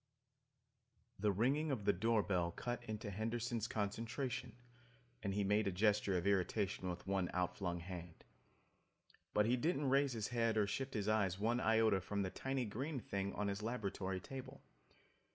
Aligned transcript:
The 1.19 1.31
ringing 1.31 1.69
of 1.69 1.85
the 1.85 1.93
door 1.93 2.23
bell 2.23 2.49
cut 2.49 2.83
into 2.85 3.11
Henderson's 3.11 3.67
concentration 3.67 4.53
and 5.21 5.31
he 5.35 5.43
made 5.43 5.67
a 5.67 5.71
gesture 5.71 6.17
of 6.17 6.25
irritation 6.25 6.89
with 6.89 7.05
one 7.05 7.29
outflung 7.35 7.81
hand. 7.81 8.23
But 9.35 9.45
he 9.45 9.55
didn't 9.57 9.89
raise 9.91 10.13
his 10.13 10.29
head 10.29 10.57
or 10.57 10.65
shift 10.65 10.95
his 10.95 11.07
eyes 11.07 11.37
one 11.37 11.59
iota 11.59 12.01
from 12.01 12.23
the 12.23 12.31
tiny 12.31 12.65
green 12.65 12.99
thing 12.99 13.31
on 13.35 13.47
his 13.47 13.61
laboratory 13.61 14.19
table. 14.19 14.63